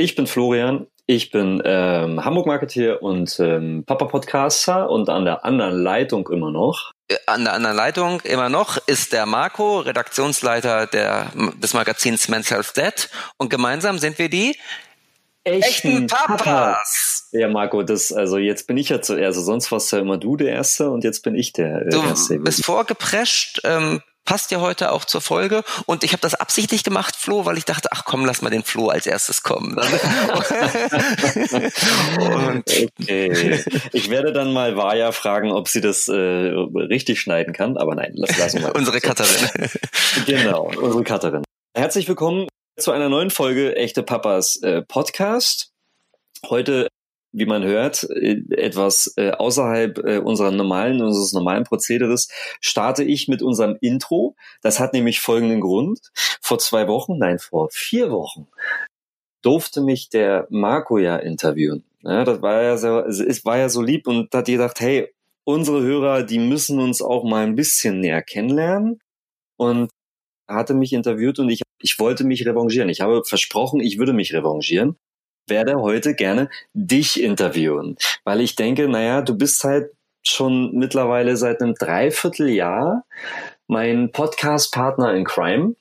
[0.00, 6.26] Ich bin Florian, ich bin ähm, Hamburg-Marketeer und ähm, Papa-Podcaster und an der anderen Leitung
[6.30, 6.92] immer noch.
[7.08, 11.30] Äh, an der anderen Leitung immer noch ist der Marco, Redaktionsleiter der,
[11.62, 14.56] des Magazins Men's Health Dead und gemeinsam sind wir die
[15.44, 16.44] echten, Papas.
[16.44, 17.28] Papas.
[17.32, 20.36] Ja, Marco, das, also jetzt bin ich ja zuerst, also sonst warst ja immer du
[20.36, 22.38] der Erste und jetzt bin ich der du Erste.
[22.38, 25.62] Du bist vorgeprescht, ähm, passt ja heute auch zur Folge.
[25.86, 28.62] Und ich habe das absichtlich gemacht, Flo, weil ich dachte, ach komm, lass mal den
[28.62, 29.76] Flo als erstes kommen.
[32.58, 33.64] okay.
[33.92, 38.12] Ich werde dann mal Vaja fragen, ob sie das äh, richtig schneiden kann, aber nein,
[38.14, 39.48] lass, lassen wir Unsere Katharin.
[40.26, 41.44] genau, unsere Katharin.
[41.76, 42.48] Herzlich willkommen
[42.78, 45.70] zu einer neuen Folge Echte Papas äh, Podcast.
[46.48, 46.88] Heute
[47.32, 52.28] wie man hört, äh, etwas äh, außerhalb äh, unserer normalen, unseres normalen Prozederes,
[52.60, 54.36] starte ich mit unserem Intro.
[54.62, 56.00] Das hat nämlich folgenden Grund.
[56.40, 58.48] Vor zwei Wochen, nein, vor vier Wochen,
[59.42, 61.84] durfte mich der Marco ja interviewen.
[62.02, 65.12] Ja, das war ja so, es war ja so lieb und hat gedacht, hey,
[65.44, 69.00] unsere Hörer, die müssen uns auch mal ein bisschen näher kennenlernen.
[69.56, 69.90] Und
[70.48, 72.88] hatte mich interviewt und ich, ich wollte mich revanchieren.
[72.88, 74.96] Ich habe versprochen, ich würde mich revanchieren
[75.50, 79.90] werde heute gerne dich interviewen, weil ich denke, naja, du bist halt
[80.22, 83.04] schon mittlerweile seit einem Dreivierteljahr
[83.66, 85.74] mein Podcast-Partner in Crime.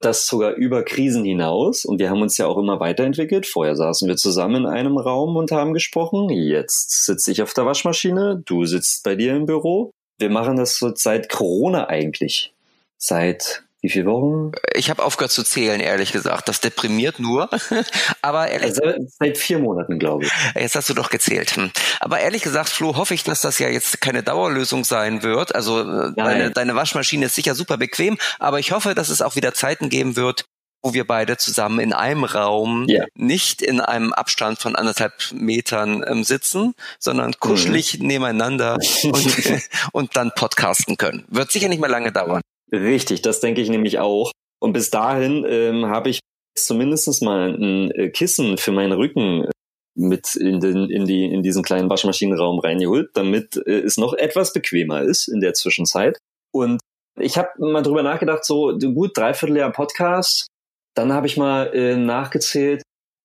[0.00, 1.84] Das sogar über Krisen hinaus.
[1.84, 3.46] Und wir haben uns ja auch immer weiterentwickelt.
[3.46, 6.28] Vorher saßen wir zusammen in einem Raum und haben gesprochen.
[6.28, 8.42] Jetzt sitze ich auf der Waschmaschine.
[8.44, 9.90] Du sitzt bei dir im Büro.
[10.18, 12.52] Wir machen das so seit Corona eigentlich.
[12.98, 14.52] Seit wie viele Wochen?
[14.74, 16.48] Ich habe aufgehört zu zählen, ehrlich gesagt.
[16.48, 17.50] Das deprimiert nur.
[18.22, 20.30] Aber ehrlich also seit vier Monaten, glaube ich.
[20.54, 21.56] Jetzt hast du doch gezählt.
[21.56, 21.72] Hm.
[21.98, 25.54] Aber ehrlich gesagt, Flo, hoffe ich, dass das ja jetzt keine Dauerlösung sein wird.
[25.56, 29.34] Also äh, deine, deine Waschmaschine ist sicher super bequem, aber ich hoffe, dass es auch
[29.34, 30.44] wieder Zeiten geben wird,
[30.80, 33.06] wo wir beide zusammen in einem Raum, yeah.
[33.14, 38.06] nicht in einem Abstand von anderthalb Metern ähm, sitzen, sondern kuschelig mhm.
[38.06, 41.24] nebeneinander und, und dann podcasten können.
[41.28, 42.42] Wird sicher nicht mehr lange dauern.
[42.72, 44.32] Richtig, das denke ich nämlich auch.
[44.60, 46.20] Und bis dahin ähm, habe ich
[46.56, 49.50] zumindest mal ein äh, Kissen für meinen Rücken äh,
[49.94, 54.52] mit in, den, in, die, in diesen kleinen Waschmaschinenraum reingeholt, damit äh, es noch etwas
[54.52, 56.18] bequemer ist in der Zwischenzeit.
[56.52, 56.80] Und
[57.18, 60.46] ich habe mal drüber nachgedacht, so gut, dreiviertel Jahr Podcast.
[60.94, 62.82] Dann habe ich mal äh, nachgezählt,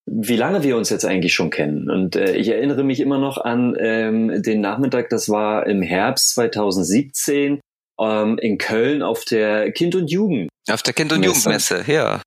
[0.09, 1.90] wie lange wir uns jetzt eigentlich schon kennen.
[1.90, 6.34] Und äh, ich erinnere mich immer noch an ähm, den Nachmittag, das war im Herbst
[6.36, 7.59] 2017
[8.00, 10.50] ähm, in Köln auf der Kind und Jugend.
[10.69, 12.22] Auf der Kind und Jugendmesse, ja.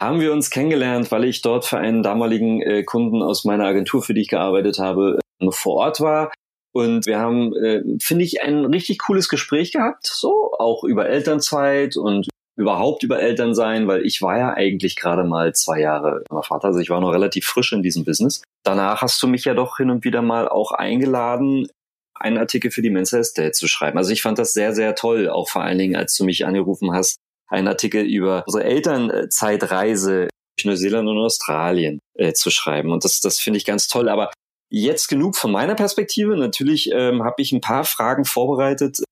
[0.00, 4.02] Haben wir uns kennengelernt, weil ich dort für einen damaligen äh, Kunden aus meiner Agentur,
[4.02, 6.32] für die ich gearbeitet habe, äh, vor Ort war.
[6.74, 11.96] Und wir haben, äh, finde ich, ein richtig cooles Gespräch gehabt, so auch über Elternzeit
[11.96, 16.80] und überhaupt über Elternsein, weil ich war ja eigentlich gerade mal zwei Jahre Vater, also
[16.80, 18.42] ich war noch relativ frisch in diesem Business.
[18.62, 21.66] Danach hast du mich ja doch hin und wieder mal auch eingeladen,
[22.14, 23.98] einen Artikel für die Men's Health Day zu schreiben.
[23.98, 26.92] Also ich fand das sehr, sehr toll, auch vor allen Dingen, als du mich angerufen
[26.92, 27.16] hast,
[27.48, 32.92] einen Artikel über unsere Elternzeitreise durch Neuseeland und Australien äh, zu schreiben.
[32.92, 34.08] Und das, das finde ich ganz toll.
[34.08, 34.30] Aber
[34.70, 36.36] jetzt genug von meiner Perspektive.
[36.36, 39.02] Natürlich ähm, habe ich ein paar Fragen vorbereitet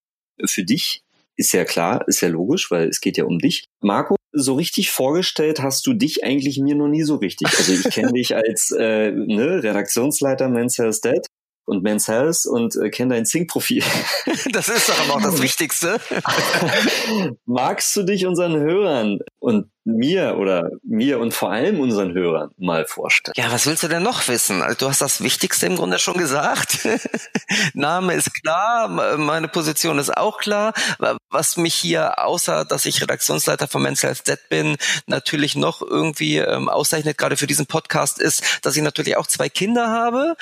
[0.44, 1.02] für dich.
[1.36, 3.64] Ist ja klar, ist ja logisch, weil es geht ja um dich.
[3.82, 7.48] Marco, so richtig vorgestellt hast du dich eigentlich mir noch nie so richtig.
[7.56, 11.26] Also ich kenne dich als äh, ne, Redaktionsleiter Men's Health Dad
[11.64, 13.82] und Men's Health und äh, kenne dein Zing-Profil.
[14.52, 16.00] Das ist doch aber auch das Wichtigste.
[17.46, 22.86] Magst du dich unseren Hörern und mir oder mir und vor allem unseren Hörern mal
[22.86, 23.34] vorstellen?
[23.36, 24.62] Ja, was willst du denn noch wissen?
[24.62, 26.86] Also, du hast das Wichtigste im Grunde schon gesagt.
[27.74, 30.72] Name ist klar, meine Position ist auch klar.
[31.30, 34.76] Was mich hier, außer dass ich Redaktionsleiter von Men's Health Z bin,
[35.06, 39.48] natürlich noch irgendwie ähm, auszeichnet, gerade für diesen Podcast, ist, dass ich natürlich auch zwei
[39.48, 40.36] Kinder habe.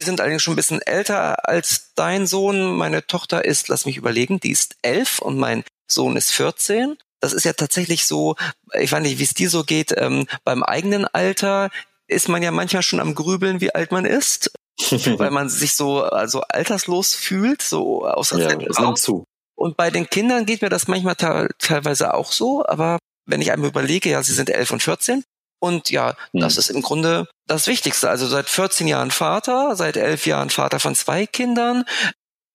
[0.00, 2.76] Die sind allerdings schon ein bisschen älter als dein Sohn.
[2.76, 6.96] Meine Tochter ist, lass mich überlegen, die ist elf und mein Sohn ist 14.
[7.20, 8.36] Das ist ja tatsächlich so,
[8.74, 11.70] ich weiß nicht, wie es dir so geht, ähm, beim eigenen Alter
[12.08, 14.52] ist man ja manchmal schon am Grübeln, wie alt man ist,
[15.18, 19.24] weil man sich so also alterslos fühlt, so außer ja, es nimmt zu.
[19.56, 21.16] Und bei den Kindern geht mir das manchmal
[21.58, 25.24] teilweise auch so, aber wenn ich einmal überlege, ja, sie sind elf und 14,
[25.58, 26.40] und ja, mhm.
[26.40, 28.08] das ist im Grunde das Wichtigste.
[28.08, 31.84] Also seit 14 Jahren Vater, seit elf Jahren Vater von zwei Kindern,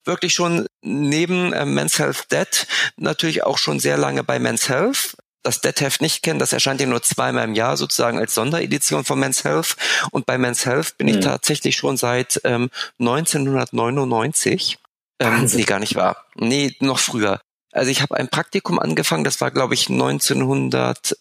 [0.05, 2.67] wirklich schon neben äh, Men's Health Dead
[2.97, 5.15] natürlich auch schon sehr lange bei Men's Health.
[5.43, 9.19] Das Dead-Heft nicht kennen, das erscheint ja nur zweimal im Jahr sozusagen als Sonderedition von
[9.19, 9.75] Men's Health.
[10.11, 11.15] Und bei Men's Health bin mhm.
[11.15, 14.77] ich tatsächlich schon seit ähm, 1999.
[15.19, 16.25] Ähm, nee, gar nicht wahr.
[16.35, 17.41] Nee, noch früher.
[17.71, 21.17] Also ich habe ein Praktikum angefangen, das war glaube ich 1997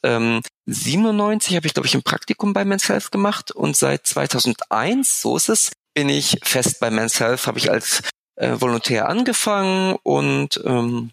[0.70, 5.36] 97 habe ich, glaube ich, ein Praktikum bei Men's Health gemacht und seit 2001, so
[5.36, 8.02] ist es, bin ich fest bei Men's Health, habe ich als
[8.36, 11.10] äh, Volontär angefangen und ähm,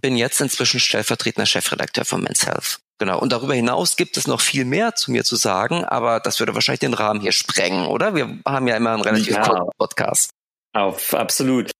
[0.00, 2.80] bin jetzt inzwischen stellvertretender Chefredakteur von Men's Health.
[2.98, 3.18] Genau.
[3.18, 6.54] Und darüber hinaus gibt es noch viel mehr zu mir zu sagen, aber das würde
[6.54, 8.14] wahrscheinlich den Rahmen hier sprengen, oder?
[8.14, 10.30] Wir haben ja immer einen relativ ja, kurzen Podcast.
[10.72, 11.70] Auf, absolut.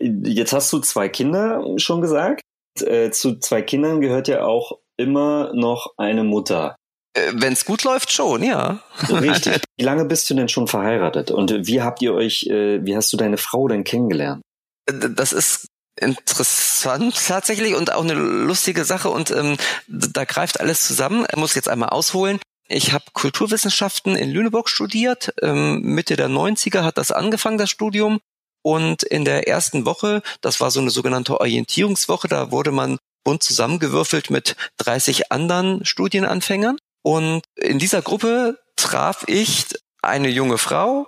[0.00, 2.42] Jetzt hast du zwei Kinder schon gesagt.
[2.80, 6.76] Äh, zu zwei Kindern gehört ja auch immer noch eine Mutter.
[7.14, 8.80] Äh, Wenn es gut läuft, schon, ja.
[9.08, 9.60] Richtig.
[9.76, 11.30] Wie lange bist du denn schon verheiratet?
[11.30, 14.42] Und wie habt ihr euch, äh, wie hast du deine Frau denn kennengelernt?
[14.86, 15.68] Das ist
[16.00, 19.56] interessant tatsächlich und auch eine lustige Sache und ähm,
[19.88, 21.24] da greift alles zusammen.
[21.26, 22.38] Er muss jetzt einmal ausholen.
[22.68, 25.32] Ich habe Kulturwissenschaften in Lüneburg studiert.
[25.42, 28.20] Ähm, Mitte der 90er hat das angefangen, das Studium.
[28.68, 33.42] Und in der ersten Woche, das war so eine sogenannte Orientierungswoche, da wurde man bunt
[33.42, 36.76] zusammengewürfelt mit 30 anderen Studienanfängern.
[37.02, 39.64] Und in dieser Gruppe traf ich
[40.02, 41.06] eine junge Frau,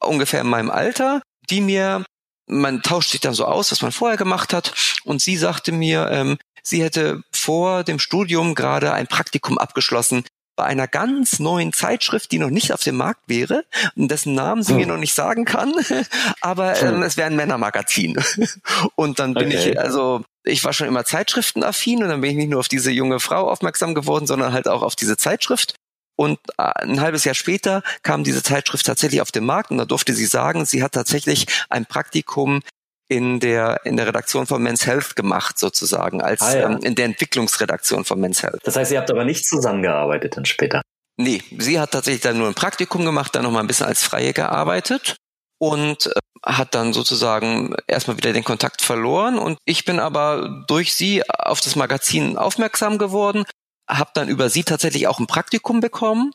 [0.00, 2.04] ungefähr in meinem Alter, die mir,
[2.48, 4.74] man tauscht sich dann so aus, was man vorher gemacht hat,
[5.04, 10.24] und sie sagte mir, ähm, sie hätte vor dem Studium gerade ein Praktikum abgeschlossen
[10.58, 13.64] bei einer ganz neuen Zeitschrift, die noch nicht auf dem Markt wäre
[13.94, 14.76] und dessen Namen sie oh.
[14.76, 15.72] mir noch nicht sagen kann,
[16.40, 18.16] aber ähm, es wäre ein Männermagazin.
[18.96, 19.70] Und dann bin okay.
[19.70, 22.90] ich, also ich war schon immer Zeitschriftenaffin und dann bin ich nicht nur auf diese
[22.90, 25.74] junge Frau aufmerksam geworden, sondern halt auch auf diese Zeitschrift.
[26.16, 29.84] Und äh, ein halbes Jahr später kam diese Zeitschrift tatsächlich auf den Markt und da
[29.84, 32.62] durfte sie sagen, sie hat tatsächlich ein Praktikum
[33.08, 36.70] in der in der Redaktion von Men's Health gemacht sozusagen als ah, ja.
[36.70, 38.60] ähm, in der Entwicklungsredaktion von Men's Health.
[38.64, 40.82] Das heißt, ihr habt aber nicht zusammengearbeitet dann später.
[41.16, 44.02] Nee, sie hat tatsächlich dann nur ein Praktikum gemacht, dann noch mal ein bisschen als
[44.02, 45.16] Freie gearbeitet
[45.58, 50.94] und äh, hat dann sozusagen erstmal wieder den Kontakt verloren und ich bin aber durch
[50.94, 53.44] sie auf das Magazin aufmerksam geworden,
[53.88, 56.32] habe dann über sie tatsächlich auch ein Praktikum bekommen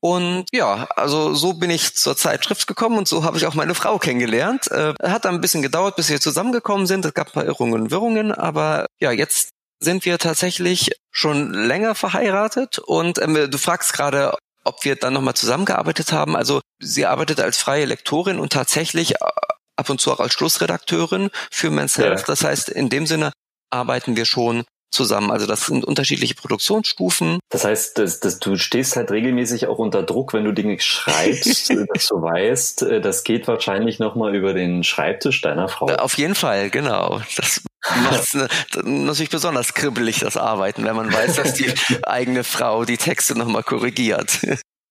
[0.00, 3.74] und ja, also so bin ich zur Zeitschrift gekommen und so habe ich auch meine
[3.74, 4.70] Frau kennengelernt.
[4.70, 7.04] Äh, hat dann ein bisschen gedauert, bis wir zusammengekommen sind.
[7.04, 11.94] Es gab ein paar Irrungen und Wirrungen, aber ja, jetzt sind wir tatsächlich schon länger
[11.94, 16.36] verheiratet und ähm, du fragst gerade, ob wir dann nochmal zusammengearbeitet haben.
[16.36, 19.28] Also sie arbeitet als freie Lektorin und tatsächlich äh,
[19.76, 22.20] ab und zu auch als Schlussredakteurin für Men's Health.
[22.20, 22.24] Ja.
[22.26, 23.32] Das heißt, in dem Sinne
[23.70, 25.30] arbeiten wir schon zusammen.
[25.30, 27.38] Also das sind unterschiedliche Produktionsstufen.
[27.48, 31.70] Das heißt, dass, dass du stehst halt regelmäßig auch unter Druck, wenn du Dinge schreibst,
[31.94, 35.86] dass du weißt, äh, das geht wahrscheinlich nochmal über den Schreibtisch deiner Frau.
[35.86, 37.20] Auf jeden Fall, genau.
[37.36, 37.62] Das
[38.02, 41.72] macht natürlich besonders kribbelig, das Arbeiten, wenn man weiß, dass die
[42.02, 44.40] eigene Frau die Texte nochmal korrigiert.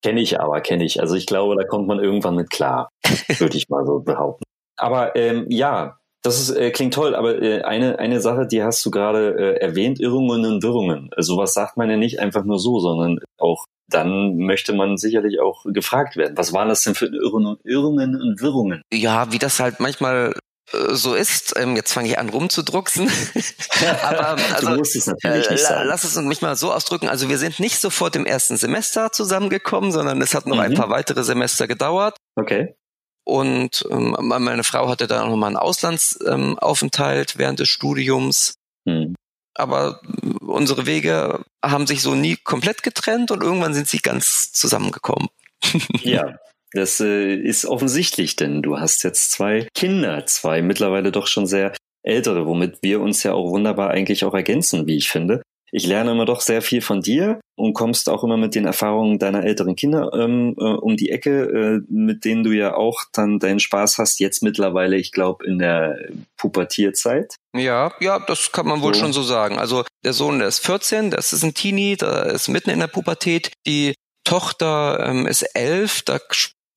[0.01, 1.01] Kenne ich aber, kenne ich.
[1.01, 2.89] Also ich glaube, da kommt man irgendwann mit klar,
[3.37, 4.43] würde ich mal so behaupten.
[4.77, 8.85] Aber ähm, ja, das ist, äh, klingt toll, aber äh, eine, eine Sache, die hast
[8.85, 11.09] du gerade äh, erwähnt, Irrungen und Wirrungen.
[11.15, 15.39] Also was sagt man ja nicht einfach nur so, sondern auch dann möchte man sicherlich
[15.39, 16.37] auch gefragt werden.
[16.37, 18.83] Was waren das denn für Irrungen und Wirrungen?
[18.93, 20.33] Ja, wie das halt manchmal
[20.71, 21.53] äh, so ist.
[21.57, 23.09] Ähm, jetzt fange ich an rumzudrucksen.
[24.03, 25.87] Aber also, du musst es natürlich äh, nicht sagen.
[25.87, 27.09] Lass es mich mal so ausdrücken.
[27.09, 30.61] Also wir sind nicht sofort im ersten Semester zusammengekommen, sondern es hat noch mhm.
[30.61, 32.17] ein paar weitere Semester gedauert.
[32.35, 32.75] Okay.
[33.23, 38.55] Und ähm, meine Frau hatte da noch mal einen Auslandsaufenthalt ähm, während des Studiums.
[38.87, 39.15] Hm.
[39.55, 40.01] Aber
[40.41, 45.27] unsere Wege haben sich so nie komplett getrennt und irgendwann sind sie ganz zusammengekommen.
[46.01, 46.37] ja,
[46.71, 51.73] das äh, ist offensichtlich, denn du hast jetzt zwei Kinder, zwei mittlerweile doch schon sehr
[52.03, 56.11] ältere, womit wir uns ja auch wunderbar eigentlich auch ergänzen, wie ich finde ich lerne
[56.11, 59.75] immer doch sehr viel von dir und kommst auch immer mit den Erfahrungen deiner älteren
[59.75, 63.97] Kinder ähm, äh, um die Ecke, äh, mit denen du ja auch dann deinen Spaß
[63.97, 65.97] hast, jetzt mittlerweile, ich glaube, in der
[66.37, 67.35] Pubertierzeit.
[67.55, 69.01] Ja, ja, das kann man wohl so.
[69.01, 69.59] schon so sagen.
[69.59, 72.87] Also der Sohn, der ist 14, das ist ein Teenie, da ist mitten in der
[72.87, 73.51] Pubertät.
[73.65, 76.19] Die Tochter ähm, ist elf, da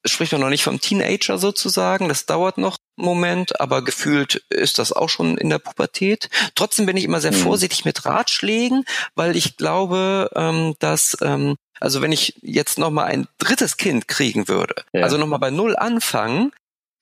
[0.04, 4.78] spricht man noch nicht vom Teenager sozusagen, das dauert noch einen Moment, aber gefühlt ist
[4.78, 6.28] das auch schon in der Pubertät.
[6.54, 7.36] Trotzdem bin ich immer sehr mhm.
[7.36, 13.04] vorsichtig mit Ratschlägen, weil ich glaube, ähm, dass ähm, also wenn ich jetzt noch mal
[13.04, 15.02] ein drittes Kind kriegen würde, ja.
[15.02, 16.52] also noch mal bei null anfangen,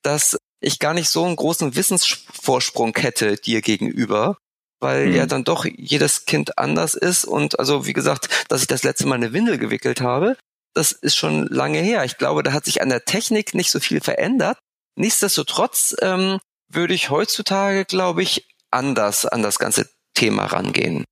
[0.03, 4.39] dass ich gar nicht so einen großen Wissensvorsprung hätte dir gegenüber,
[4.79, 5.15] weil mhm.
[5.17, 9.07] ja dann doch jedes Kind anders ist und also wie gesagt, dass ich das letzte
[9.07, 10.37] Mal eine Windel gewickelt habe,
[10.75, 12.05] das ist schon lange her.
[12.05, 14.59] Ich glaube, da hat sich an der Technik nicht so viel verändert.
[14.97, 21.05] Nichtsdestotrotz ähm, würde ich heutzutage, glaube ich, anders an das ganze Thema rangehen.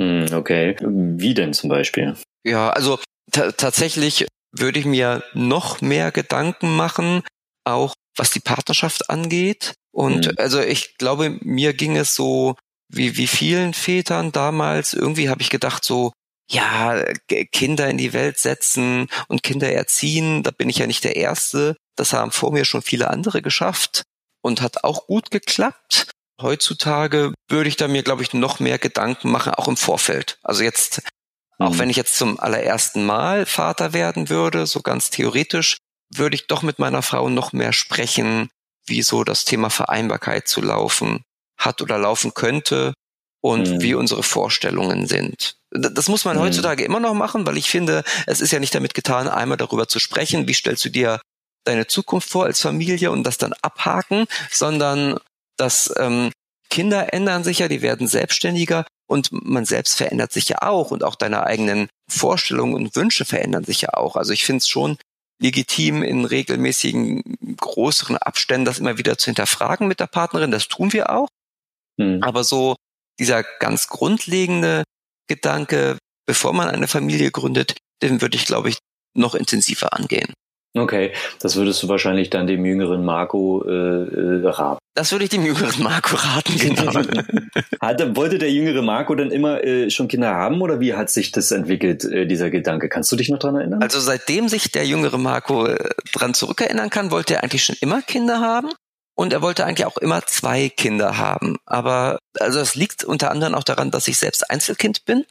[0.00, 0.76] Hm, okay.
[0.80, 2.16] Wie denn zum Beispiel?
[2.44, 2.98] Ja, also
[3.30, 7.22] tatsächlich würde ich mir noch mehr Gedanken machen,
[7.64, 9.74] auch was die Partnerschaft angeht.
[9.92, 10.32] Und mhm.
[10.38, 12.56] also ich glaube, mir ging es so
[12.88, 16.12] wie, wie vielen Vätern damals, irgendwie habe ich gedacht, so
[16.50, 17.04] ja,
[17.52, 21.76] Kinder in die Welt setzen und Kinder erziehen, da bin ich ja nicht der Erste.
[21.96, 24.02] Das haben vor mir schon viele andere geschafft
[24.42, 26.10] und hat auch gut geklappt.
[26.40, 30.38] Heutzutage würde ich da mir, glaube ich, noch mehr Gedanken machen, auch im Vorfeld.
[30.42, 31.02] Also jetzt,
[31.58, 31.66] mhm.
[31.66, 35.76] auch wenn ich jetzt zum allerersten Mal Vater werden würde, so ganz theoretisch,
[36.14, 38.48] würde ich doch mit meiner Frau noch mehr sprechen,
[38.86, 41.22] wie so das Thema Vereinbarkeit zu laufen
[41.58, 42.94] hat oder laufen könnte
[43.40, 43.80] und mhm.
[43.80, 45.56] wie unsere Vorstellungen sind.
[45.70, 46.40] Das muss man mhm.
[46.40, 49.86] heutzutage immer noch machen, weil ich finde, es ist ja nicht damit getan, einmal darüber
[49.88, 51.20] zu sprechen, wie stellst du dir
[51.64, 55.18] deine Zukunft vor als Familie und das dann abhaken, sondern
[55.56, 56.30] dass ähm,
[56.70, 61.04] Kinder ändern sich ja, die werden selbstständiger und man selbst verändert sich ja auch und
[61.04, 64.16] auch deine eigenen Vorstellungen und Wünsche verändern sich ja auch.
[64.16, 64.98] Also ich finde es schon
[65.40, 70.50] legitim, in regelmäßigen größeren Abständen das immer wieder zu hinterfragen mit der Partnerin.
[70.50, 71.28] Das tun wir auch.
[71.96, 72.22] Mhm.
[72.22, 72.76] Aber so
[73.18, 74.84] dieser ganz grundlegende
[75.28, 78.78] Gedanke, bevor man eine Familie gründet, den würde ich, glaube ich,
[79.14, 80.32] noch intensiver angehen.
[80.76, 84.78] Okay, das würdest du wahrscheinlich dann dem jüngeren Marco äh, äh raten.
[84.94, 86.92] Das würde ich dem jüngeren Marco raten, genau.
[87.80, 91.32] Hatte, wollte der jüngere Marco dann immer äh, schon Kinder haben oder wie hat sich
[91.32, 92.88] das entwickelt, äh, dieser Gedanke?
[92.88, 93.82] Kannst du dich noch dran erinnern?
[93.82, 98.02] Also seitdem sich der jüngere Marco äh, dran zurückerinnern kann, wollte er eigentlich schon immer
[98.02, 98.70] Kinder haben.
[99.18, 101.56] Und er wollte eigentlich auch immer zwei Kinder haben.
[101.66, 105.24] Aber also es liegt unter anderem auch daran, dass ich selbst Einzelkind bin.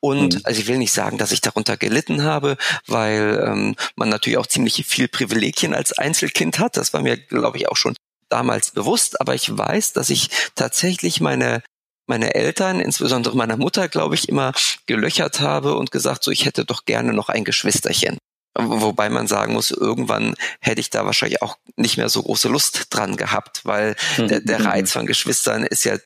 [0.00, 0.40] Und mhm.
[0.44, 4.46] also ich will nicht sagen, dass ich darunter gelitten habe, weil ähm, man natürlich auch
[4.46, 6.78] ziemlich viel Privilegien als Einzelkind hat.
[6.78, 7.94] Das war mir, glaube ich, auch schon
[8.30, 9.20] damals bewusst.
[9.20, 11.62] Aber ich weiß, dass ich tatsächlich meine
[12.08, 14.52] meine Eltern, insbesondere meiner Mutter, glaube ich, immer
[14.86, 18.16] gelöchert habe und gesagt, so ich hätte doch gerne noch ein Geschwisterchen.
[18.58, 22.86] Wobei man sagen muss, irgendwann hätte ich da wahrscheinlich auch nicht mehr so große Lust
[22.90, 24.28] dran gehabt, weil mhm.
[24.28, 25.96] der, der Reiz von Geschwistern ist ja,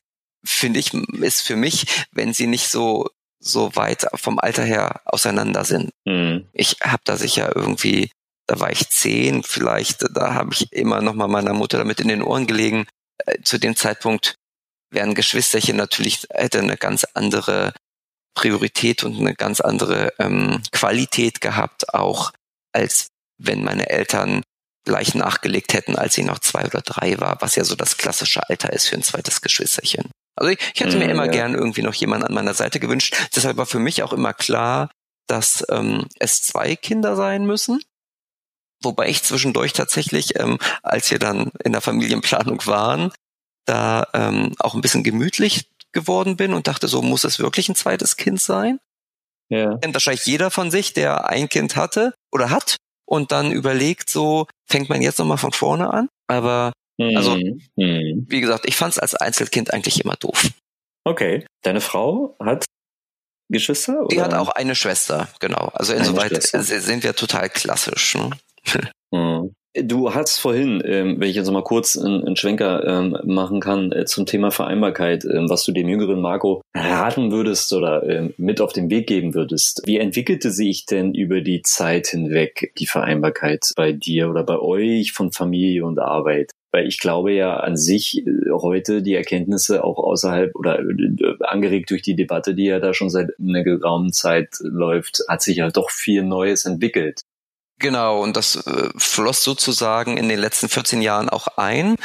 [0.43, 3.09] finde ich, ist für mich, wenn sie nicht so
[3.41, 5.91] so weit vom Alter her auseinander sind.
[6.05, 6.47] Mhm.
[6.53, 8.11] Ich habe da sicher irgendwie,
[8.47, 12.07] da war ich zehn, vielleicht, da habe ich immer noch mal meiner Mutter damit in
[12.07, 12.85] den Ohren gelegen.
[13.25, 14.35] Äh, zu dem Zeitpunkt
[14.91, 17.73] wären Geschwisterchen natürlich hätte eine ganz andere
[18.35, 22.31] Priorität und eine ganz andere ähm, Qualität gehabt, auch
[22.73, 24.43] als wenn meine Eltern
[24.83, 28.47] gleich nachgelegt hätten, als sie noch zwei oder drei war, was ja so das klassische
[28.49, 30.09] Alter ist für ein zweites Geschwisterchen.
[30.35, 31.31] Also ich, ich hätte mir mm, immer ja.
[31.31, 33.15] gern irgendwie noch jemanden an meiner Seite gewünscht.
[33.35, 34.89] Deshalb war für mich auch immer klar,
[35.27, 37.81] dass ähm, es zwei Kinder sein müssen.
[38.81, 43.11] Wobei ich zwischendurch tatsächlich, ähm, als wir dann in der Familienplanung waren,
[43.65, 47.75] da ähm, auch ein bisschen gemütlich geworden bin und dachte, so muss es wirklich ein
[47.75, 48.79] zweites Kind sein.
[49.49, 49.77] Ja.
[49.77, 54.47] Kennt wahrscheinlich jeder von sich, der ein Kind hatte oder hat und dann überlegt, so
[54.69, 56.09] fängt man jetzt nochmal von vorne an.
[56.27, 57.17] Aber mhm.
[57.17, 58.25] also, mhm.
[58.27, 60.49] wie gesagt, ich fand es als Einzelkind eigentlich immer doof.
[61.03, 61.45] Okay.
[61.63, 62.65] Deine Frau hat
[63.49, 63.99] Geschwister?
[63.99, 64.07] Oder?
[64.07, 65.71] Die hat auch eine Schwester, genau.
[65.73, 68.15] Also insoweit sind wir total klassisch.
[68.15, 68.29] Ne?
[69.11, 69.30] Mhm.
[69.73, 74.03] Du hast vorhin, ähm, wenn ich jetzt mal kurz einen, Schwenker ähm, machen kann äh,
[74.03, 78.89] zum Thema Vereinbarkeit, ähm, was du dem jüngeren Marco raten würdest oder mit auf den
[78.89, 79.83] Weg geben würdest.
[79.85, 85.13] Wie entwickelte sich denn über die Zeit hinweg die Vereinbarkeit bei dir oder bei euch
[85.13, 86.51] von Familie und Arbeit?
[86.73, 91.91] Weil ich glaube ja an sich äh, heute die Erkenntnisse auch außerhalb oder äh, angeregt
[91.91, 95.69] durch die Debatte, die ja da schon seit einer geraumen Zeit läuft, hat sich ja
[95.69, 97.21] doch viel Neues entwickelt.
[97.81, 101.95] Genau, und das äh, floss sozusagen in den letzten 14 Jahren auch ein,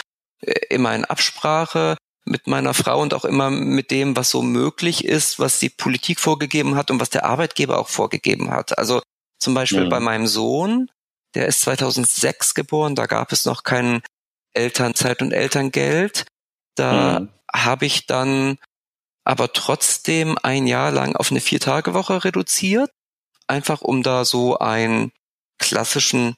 [0.40, 5.04] äh, immer in Absprache mit meiner Frau und auch immer mit dem, was so möglich
[5.04, 8.78] ist, was die Politik vorgegeben hat und was der Arbeitgeber auch vorgegeben hat.
[8.78, 9.02] Also
[9.38, 9.90] zum Beispiel mhm.
[9.90, 10.90] bei meinem Sohn,
[11.34, 14.00] der ist 2006 geboren, da gab es noch kein
[14.54, 16.24] Elternzeit und Elterngeld.
[16.74, 17.28] Da mhm.
[17.54, 18.56] habe ich dann
[19.24, 22.90] aber trotzdem ein Jahr lang auf eine Viertagewoche reduziert,
[23.46, 25.12] einfach um da so ein
[25.58, 26.34] klassischen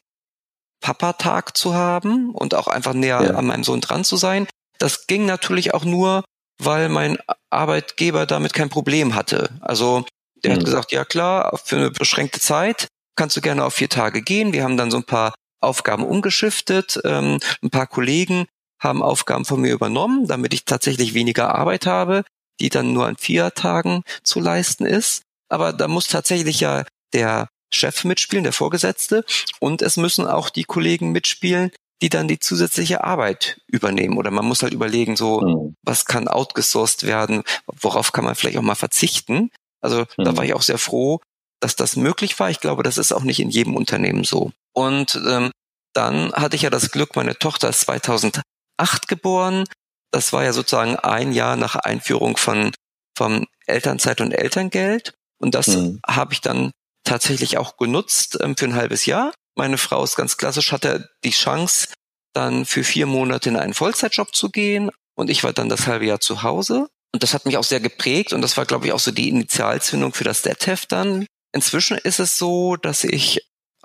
[0.81, 3.31] Papa-Tag zu haben und auch einfach näher ja.
[3.35, 4.47] an meinem Sohn dran zu sein.
[4.79, 6.25] Das ging natürlich auch nur,
[6.59, 7.19] weil mein
[7.51, 9.51] Arbeitgeber damit kein Problem hatte.
[9.61, 10.05] Also
[10.45, 10.57] der mhm.
[10.57, 14.53] hat gesagt, ja klar, für eine beschränkte Zeit kannst du gerne auf vier Tage gehen.
[14.53, 17.01] Wir haben dann so ein paar Aufgaben umgeschiftet.
[17.05, 18.47] Ähm, ein paar Kollegen
[18.81, 22.23] haben Aufgaben von mir übernommen, damit ich tatsächlich weniger Arbeit habe,
[22.61, 25.23] die dann nur an vier Tagen zu leisten ist.
[25.49, 29.25] Aber da muss tatsächlich ja der Chef mitspielen, der Vorgesetzte,
[29.61, 31.71] und es müssen auch die Kollegen mitspielen,
[32.01, 34.19] die dann die zusätzliche Arbeit übernehmen.
[34.19, 35.75] Oder man muss halt überlegen, so, mhm.
[35.83, 39.51] was kann outgesourced werden, worauf kann man vielleicht auch mal verzichten.
[39.81, 40.25] Also mhm.
[40.25, 41.21] da war ich auch sehr froh,
[41.61, 42.51] dass das möglich war.
[42.51, 44.53] Ich glaube, das ist auch nicht in jedem Unternehmen so.
[44.73, 45.51] Und ähm,
[45.93, 48.43] dann hatte ich ja das Glück, meine Tochter ist 2008
[49.09, 49.65] geboren.
[50.13, 52.73] Das war ja sozusagen ein Jahr nach Einführung von
[53.17, 55.15] vom Elternzeit und Elterngeld.
[55.39, 56.01] Und das mhm.
[56.07, 56.71] habe ich dann
[57.09, 59.33] tatsächlich auch genutzt ähm, für ein halbes Jahr.
[59.57, 61.89] Meine Frau ist ganz klassisch, hatte die Chance,
[62.33, 64.91] dann für vier Monate in einen Vollzeitjob zu gehen.
[65.17, 66.89] Und ich war dann das halbe Jahr zu Hause.
[67.13, 68.33] Und das hat mich auch sehr geprägt.
[68.33, 71.27] Und das war, glaube ich, auch so die Initialzündung für das Deadheft dann.
[71.53, 73.41] Inzwischen ist es so, dass ich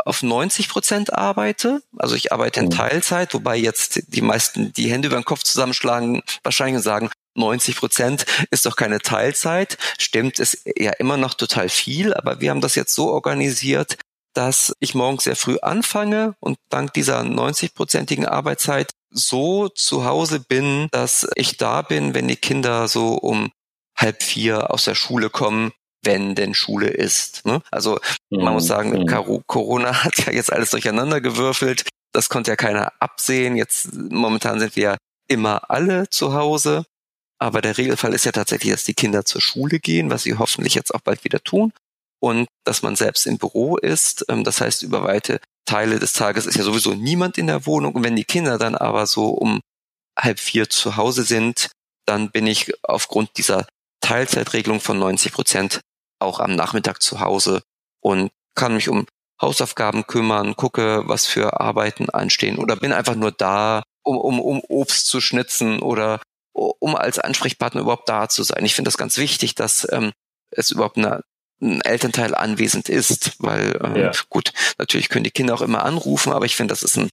[0.06, 1.82] auf 90 Prozent arbeite.
[1.98, 2.72] Also ich arbeite in mhm.
[2.72, 8.26] Teilzeit, wobei jetzt die meisten die Hände über den Kopf zusammenschlagen, wahrscheinlich sagen, 90 Prozent
[8.52, 9.78] ist doch keine Teilzeit.
[9.98, 13.98] Stimmt, ist ja immer noch total viel, aber wir haben das jetzt so organisiert,
[14.34, 20.88] dass ich morgens sehr früh anfange und dank dieser 90-prozentigen Arbeitszeit so zu Hause bin,
[20.92, 23.52] dass ich da bin, wenn die Kinder so um
[23.96, 25.72] halb vier aus der Schule kommen,
[26.04, 27.46] wenn denn Schule ist.
[27.46, 27.62] Ne?
[27.72, 28.00] Also
[28.30, 28.54] man mhm.
[28.54, 29.44] muss sagen, mhm.
[29.48, 31.88] Corona hat ja jetzt alles durcheinander gewürfelt.
[32.12, 33.56] Das konnte ja keiner absehen.
[33.56, 34.98] Jetzt momentan sind wir
[35.28, 36.86] immer alle zu Hause.
[37.44, 40.76] Aber der Regelfall ist ja tatsächlich, dass die Kinder zur Schule gehen, was sie hoffentlich
[40.76, 41.74] jetzt auch bald wieder tun.
[42.22, 44.26] Und dass man selbst im Büro ist.
[44.30, 47.96] Ähm, das heißt, über weite Teile des Tages ist ja sowieso niemand in der Wohnung.
[47.96, 49.60] Und wenn die Kinder dann aber so um
[50.18, 51.70] halb vier zu Hause sind,
[52.06, 53.68] dann bin ich aufgrund dieser
[54.00, 55.82] Teilzeitregelung von 90 Prozent
[56.20, 57.62] auch am Nachmittag zu Hause
[58.00, 59.06] und kann mich um
[59.42, 64.62] Hausaufgaben kümmern, gucke, was für Arbeiten anstehen oder bin einfach nur da, um, um, um
[64.70, 66.22] Obst zu schnitzen oder
[66.54, 68.64] um als Ansprechpartner überhaupt da zu sein.
[68.66, 70.12] Ich finde das ganz wichtig, dass ähm,
[70.52, 71.24] es überhaupt eine,
[71.62, 74.12] ein Elternteil anwesend ist, weil ähm, ja.
[74.30, 77.10] gut, natürlich können die Kinder auch immer anrufen, aber ich finde, das ist ein,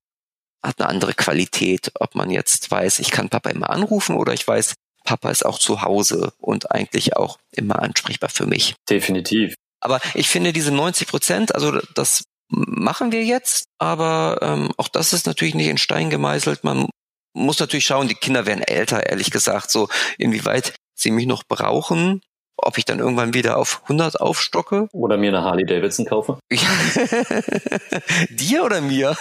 [0.63, 4.47] hat eine andere Qualität, ob man jetzt weiß, ich kann Papa immer anrufen oder ich
[4.47, 8.75] weiß, Papa ist auch zu Hause und eigentlich auch immer ansprechbar für mich.
[8.89, 9.55] Definitiv.
[9.81, 15.13] Aber ich finde diese 90 Prozent, also das machen wir jetzt, aber ähm, auch das
[15.13, 16.65] ist natürlich nicht in Stein gemeißelt.
[16.65, 16.89] Man
[17.33, 22.21] muss natürlich schauen, die Kinder werden älter, ehrlich gesagt, so inwieweit sie mich noch brauchen
[22.63, 24.89] ob ich dann irgendwann wieder auf 100 aufstocke.
[24.93, 26.39] Oder mir eine Harley Davidson kaufe.
[28.31, 29.17] dir oder mir?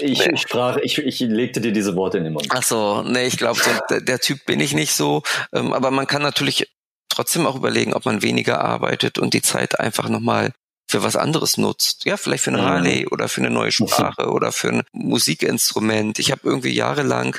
[0.00, 2.46] ich, ich sprach, ich, ich legte dir diese Worte in den Mund.
[2.50, 5.22] Ach so, nee, ich glaube, so, der, der, Typ bin ich nicht so.
[5.52, 6.72] Ähm, aber man kann natürlich
[7.08, 10.52] trotzdem auch überlegen, ob man weniger arbeitet und die Zeit einfach nochmal
[10.88, 12.04] für was anderes nutzt.
[12.04, 12.66] Ja, vielleicht für eine mhm.
[12.66, 16.18] Harley oder für eine neue Sprache oder für ein Musikinstrument.
[16.18, 17.36] Ich habe irgendwie jahrelang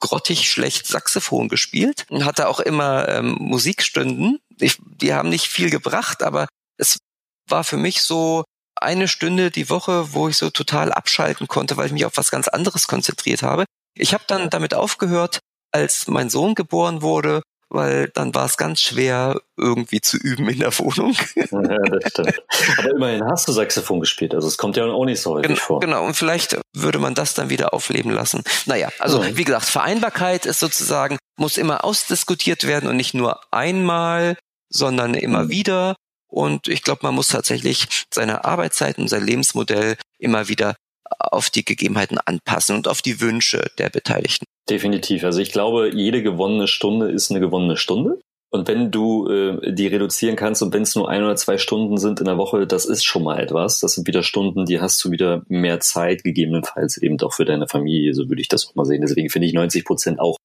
[0.00, 4.38] grottig schlecht Saxophon gespielt und hatte auch immer ähm, Musikstunden.
[4.58, 6.98] Ich, die haben nicht viel gebracht, aber es
[7.48, 8.44] war für mich so
[8.76, 12.30] eine Stunde die Woche, wo ich so total abschalten konnte, weil ich mich auf was
[12.30, 13.64] ganz anderes konzentriert habe.
[13.96, 15.38] Ich habe dann damit aufgehört,
[15.70, 17.42] als mein Sohn geboren wurde
[17.74, 21.14] weil dann war es ganz schwer, irgendwie zu üben in der Wohnung.
[21.34, 22.42] Ja, das stimmt.
[22.78, 25.60] Aber immerhin hast du Saxophon gespielt, also es kommt ja auch nicht so häufig genau,
[25.60, 25.80] vor.
[25.80, 28.42] Genau, und vielleicht würde man das dann wieder aufleben lassen.
[28.66, 29.36] Naja, also mhm.
[29.36, 34.36] wie gesagt, Vereinbarkeit ist sozusagen, muss immer ausdiskutiert werden und nicht nur einmal,
[34.70, 35.48] sondern immer mhm.
[35.50, 35.96] wieder.
[36.28, 40.74] Und ich glaube, man muss tatsächlich seine Arbeitszeiten, sein Lebensmodell immer wieder
[41.18, 44.44] auf die Gegebenheiten anpassen und auf die Wünsche der Beteiligten.
[44.68, 45.24] Definitiv.
[45.24, 48.20] Also ich glaube, jede gewonnene Stunde ist eine gewonnene Stunde.
[48.50, 51.98] Und wenn du äh, die reduzieren kannst und wenn es nur ein oder zwei Stunden
[51.98, 53.80] sind in der Woche, das ist schon mal etwas.
[53.80, 57.66] Das sind wieder Stunden, die hast du wieder mehr Zeit, gegebenenfalls eben doch für deine
[57.66, 58.14] Familie.
[58.14, 59.00] So würde ich das auch mal sehen.
[59.02, 60.36] Deswegen finde ich 90 Prozent auch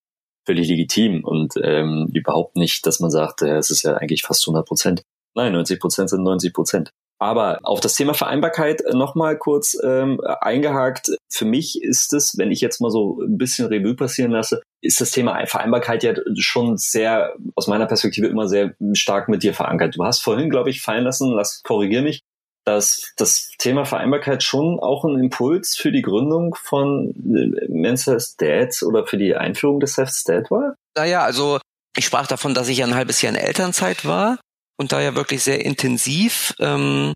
[0.43, 4.43] völlig legitim und ähm, überhaupt nicht, dass man sagt, äh, es ist ja eigentlich fast
[4.47, 5.03] 100 Prozent.
[5.35, 6.91] Nein, 90 Prozent sind 90 Prozent.
[7.19, 11.11] Aber auf das Thema Vereinbarkeit nochmal kurz ähm, eingehakt.
[11.29, 15.01] Für mich ist es, wenn ich jetzt mal so ein bisschen Revue passieren lasse, ist
[15.01, 19.97] das Thema Vereinbarkeit ja schon sehr, aus meiner Perspektive immer sehr stark mit dir verankert.
[19.97, 22.21] Du hast vorhin, glaube ich, fallen lassen, lass korrigier mich,
[22.65, 28.35] dass das Thema Vereinbarkeit schon auch ein Impuls für die Gründung von äh, Men's Health
[28.41, 30.75] Dad oder für die Einführung des Health Dad war?
[30.95, 31.59] Naja, also
[31.97, 34.39] ich sprach davon, dass ich ein halbes Jahr in Elternzeit war
[34.79, 37.13] und da ja wirklich sehr intensiv ähm,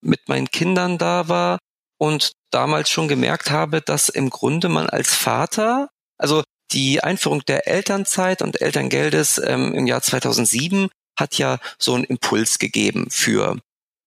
[0.00, 1.58] mit meinen Kindern da war
[1.98, 7.66] und damals schon gemerkt habe, dass im Grunde man als Vater, also die Einführung der
[7.66, 13.58] Elternzeit und Elterngeldes ähm, im Jahr 2007 hat ja so einen Impuls gegeben für,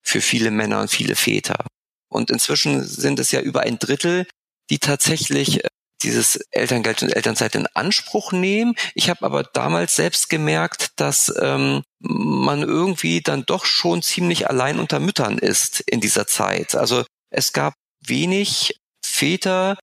[0.03, 1.65] für viele Männer und viele Väter.
[2.07, 4.27] Und inzwischen sind es ja über ein Drittel,
[4.69, 5.61] die tatsächlich
[6.03, 8.75] dieses Elterngeld und Elternzeit in Anspruch nehmen.
[8.93, 14.79] Ich habe aber damals selbst gemerkt, dass ähm, man irgendwie dann doch schon ziemlich allein
[14.79, 16.75] unter Müttern ist in dieser Zeit.
[16.75, 17.73] Also es gab
[18.05, 19.77] wenig Väter,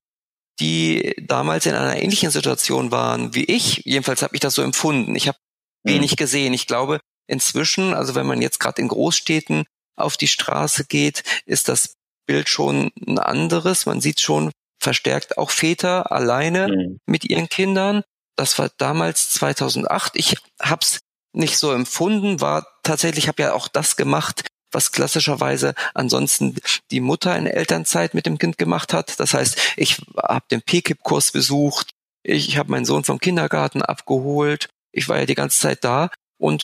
[0.59, 3.81] die damals in einer ähnlichen Situation waren wie ich.
[3.85, 5.15] Jedenfalls habe ich das so empfunden.
[5.15, 5.37] Ich habe
[5.83, 5.91] mhm.
[5.91, 6.53] wenig gesehen.
[6.53, 11.69] Ich glaube, inzwischen, also wenn man jetzt gerade in Großstädten auf die Straße geht, ist
[11.69, 11.93] das
[12.25, 13.85] Bild schon ein anderes.
[13.85, 16.99] Man sieht schon verstärkt auch Väter alleine mhm.
[17.05, 18.03] mit ihren Kindern.
[18.35, 20.13] Das war damals 2008.
[20.15, 20.99] Ich hab's
[21.33, 26.55] nicht so empfunden, war tatsächlich, habe ja auch das gemacht, was klassischerweise ansonsten
[26.91, 29.19] die Mutter in Elternzeit mit dem Kind gemacht hat.
[29.19, 31.91] Das heißt, ich habe den PKIP-Kurs besucht,
[32.23, 36.63] ich habe meinen Sohn vom Kindergarten abgeholt, ich war ja die ganze Zeit da und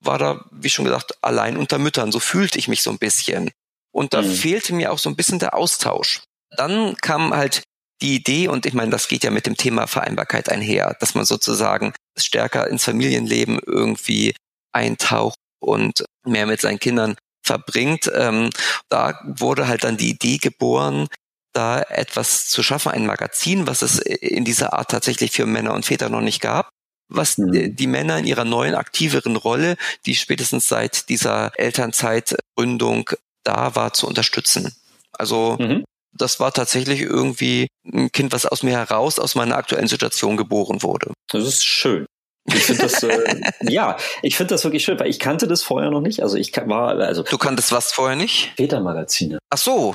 [0.00, 2.12] war da, wie schon gesagt, allein unter Müttern.
[2.12, 3.50] So fühlte ich mich so ein bisschen.
[3.92, 4.32] Und da mhm.
[4.32, 6.22] fehlte mir auch so ein bisschen der Austausch.
[6.56, 7.62] Dann kam halt
[8.00, 11.24] die Idee, und ich meine, das geht ja mit dem Thema Vereinbarkeit einher, dass man
[11.24, 14.34] sozusagen stärker ins Familienleben irgendwie
[14.72, 18.10] eintaucht und mehr mit seinen Kindern verbringt.
[18.14, 18.50] Ähm,
[18.88, 21.08] da wurde halt dann die Idee geboren,
[21.52, 25.84] da etwas zu schaffen, ein Magazin, was es in dieser Art tatsächlich für Männer und
[25.84, 26.70] Väter noch nicht gab,
[27.08, 27.76] was mhm.
[27.76, 33.10] die Männer in ihrer neuen aktiveren Rolle, die spätestens seit dieser Elternzeitgründung
[33.44, 34.74] da war, zu unterstützen.
[35.12, 35.84] Also mhm.
[36.12, 40.82] Das war tatsächlich irgendwie ein Kind, was aus mir heraus, aus meiner aktuellen Situation geboren
[40.82, 41.12] wurde.
[41.30, 42.06] Das ist schön.
[42.46, 45.90] Ich finde das, äh, ja, ich finde das wirklich schön, weil ich kannte das vorher
[45.90, 46.22] noch nicht.
[46.22, 47.22] Also ich war, also.
[47.22, 48.52] Du kanntest was vorher nicht?
[48.56, 49.38] Vätermagazine.
[49.50, 49.94] Ach so.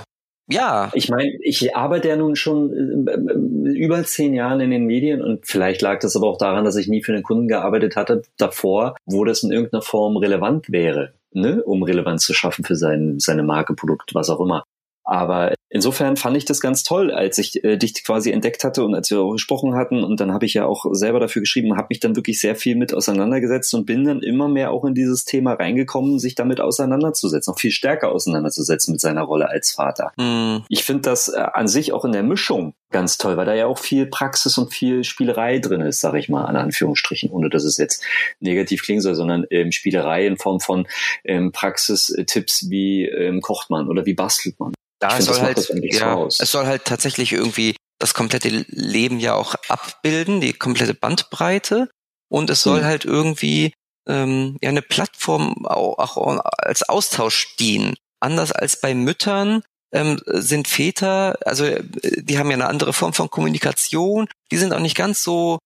[0.50, 0.92] Ja.
[0.94, 5.46] Ich meine, ich arbeite ja nun schon äh, über zehn Jahren in den Medien und
[5.46, 8.96] vielleicht lag das aber auch daran, dass ich nie für einen Kunden gearbeitet hatte davor,
[9.06, 13.44] wo das in irgendeiner Form relevant wäre, ne, um Relevanz zu schaffen für sein, seine
[13.44, 14.64] Marke, Produkt, was auch immer.
[15.08, 18.94] Aber insofern fand ich das ganz toll, als ich äh, dich quasi entdeckt hatte und
[18.94, 20.04] als wir auch gesprochen hatten.
[20.04, 22.76] Und dann habe ich ja auch selber dafür geschrieben, habe mich dann wirklich sehr viel
[22.76, 27.52] mit auseinandergesetzt und bin dann immer mehr auch in dieses Thema reingekommen, sich damit auseinanderzusetzen,
[27.52, 30.12] noch viel stärker auseinanderzusetzen mit seiner Rolle als Vater.
[30.18, 30.66] Mhm.
[30.68, 33.68] Ich finde das äh, an sich auch in der Mischung ganz toll, weil da ja
[33.68, 37.64] auch viel Praxis und viel Spielerei drin ist, sage ich mal, an Anführungsstrichen, ohne dass
[37.64, 38.04] es jetzt
[38.42, 40.86] negativ klingen soll, sondern ähm, Spielerei in Form von
[41.24, 46.26] ähm, Praxistipps, wie ähm, kocht man oder wie bastelt man da find, soll halt, ja,
[46.26, 51.90] es soll halt tatsächlich irgendwie das komplette Leben ja auch abbilden, die komplette Bandbreite.
[52.30, 52.86] Und es soll hm.
[52.86, 53.74] halt irgendwie
[54.08, 57.96] ähm, ja eine Plattform auch, auch als Austausch dienen.
[58.20, 63.14] Anders als bei Müttern ähm, sind Väter, also äh, die haben ja eine andere Form
[63.14, 65.60] von Kommunikation, die sind auch nicht ganz so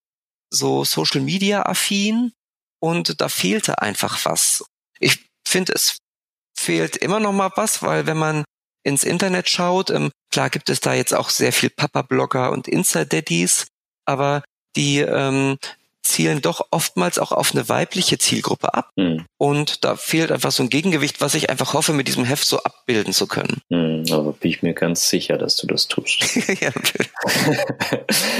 [0.53, 2.33] so Social Media affin
[2.79, 4.65] und da fehlte einfach was.
[4.99, 5.97] Ich finde, es
[6.57, 8.43] fehlt immer noch mal was, weil wenn man
[8.83, 13.67] ins Internet schaut, ähm, klar gibt es da jetzt auch sehr viel Papa-Blogger und Insta-Daddies,
[14.05, 14.43] aber
[14.75, 15.57] die ähm,
[16.03, 18.89] zielen doch oftmals auch auf eine weibliche Zielgruppe ab.
[18.95, 19.25] Mhm.
[19.37, 22.61] Und da fehlt einfach so ein Gegengewicht, was ich einfach hoffe, mit diesem Heft so
[22.63, 23.61] abbilden zu können.
[23.69, 26.35] Mhm, aber bin ich mir ganz sicher, dass du das tust.
[26.61, 26.71] ja,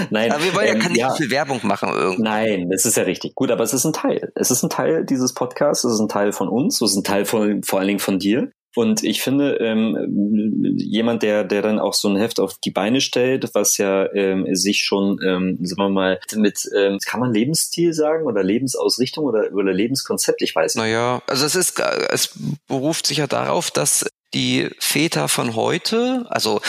[0.10, 1.89] Nein, aber wir wollen ähm, ja keine ja, viel Werbung machen.
[1.89, 2.23] Irgendwie.
[2.23, 3.36] Nein, das ist ja richtig.
[3.36, 4.32] Gut, aber es ist ein Teil.
[4.36, 7.04] Es ist ein Teil dieses Podcasts, es ist ein Teil von uns, es ist ein
[7.04, 8.51] Teil von, vor allen Dingen von dir.
[8.75, 13.01] Und ich finde, ähm, jemand, der, der dann auch so ein Heft auf die Beine
[13.01, 17.93] stellt, was ja ähm, sich schon, ähm, sagen wir mal, mit, ähm, kann man Lebensstil
[17.93, 20.84] sagen oder Lebensausrichtung oder, oder Lebenskonzept, ich weiß nicht.
[20.84, 26.62] Naja, also es ist, es beruft sich ja darauf, dass die Väter von heute, also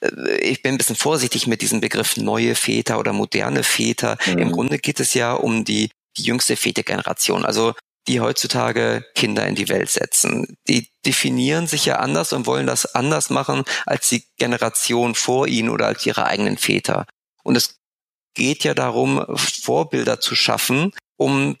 [0.00, 4.16] äh, ich bin ein bisschen vorsichtig mit diesem Begriff neue Väter oder moderne Väter.
[4.26, 4.38] Mhm.
[4.38, 7.44] Im Grunde geht es ja um die, die jüngste Vätergeneration.
[7.44, 7.74] Also
[8.10, 10.56] die heutzutage Kinder in die Welt setzen.
[10.66, 15.68] Die definieren sich ja anders und wollen das anders machen als die Generation vor ihnen
[15.68, 17.06] oder als ihre eigenen Väter.
[17.44, 17.76] Und es
[18.34, 21.56] geht ja darum, Vorbilder zu schaffen, um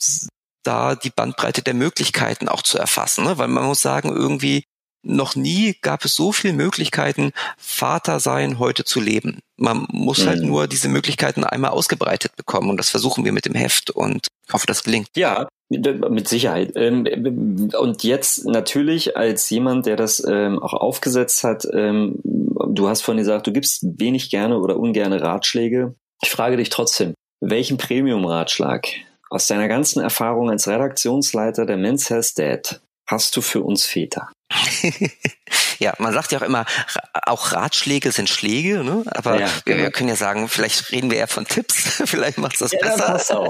[0.64, 3.24] da die Bandbreite der Möglichkeiten auch zu erfassen.
[3.24, 3.38] Ne?
[3.38, 4.64] Weil man muss sagen, irgendwie
[5.02, 9.40] noch nie gab es so viele Möglichkeiten, Vater sein heute zu leben.
[9.56, 10.30] Man muss halt mhm.
[10.30, 14.28] halt nur diese Möglichkeiten einmal ausgebreitet bekommen und das versuchen wir mit dem Heft und
[14.46, 15.08] ich hoffe, das gelingt.
[15.16, 16.72] Ja, mit Sicherheit.
[16.74, 23.02] Ähm, und jetzt natürlich als jemand, der das ähm, auch aufgesetzt hat, ähm, du hast
[23.02, 25.94] vorhin gesagt, du gibst wenig gerne oder ungerne Ratschläge.
[26.22, 28.88] Ich frage dich trotzdem, welchen Premium-Ratschlag
[29.30, 34.30] aus deiner ganzen Erfahrung als Redaktionsleiter der Men's Health Dad hast du für uns Väter?
[35.78, 36.64] ja, man sagt ja auch immer,
[37.12, 39.04] auch Ratschläge sind Schläge, ne?
[39.06, 39.82] aber ja, wir, genau.
[39.84, 43.12] wir, können ja sagen, vielleicht reden wir eher von Tipps, vielleicht macht das ja, besser.
[43.12, 43.48] Das auch.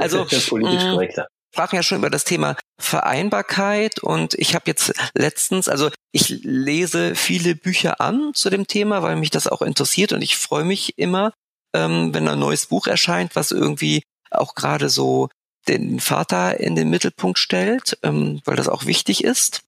[0.00, 4.92] also politisch mm, korrekter sprachen ja schon über das Thema Vereinbarkeit und ich habe jetzt
[5.14, 10.12] letztens, also ich lese viele Bücher an zu dem Thema, weil mich das auch interessiert
[10.12, 11.32] und ich freue mich immer,
[11.72, 14.02] ähm, wenn ein neues Buch erscheint, was irgendwie
[14.32, 15.28] auch gerade so
[15.68, 19.62] den Vater in den Mittelpunkt stellt, ähm, weil das auch wichtig ist.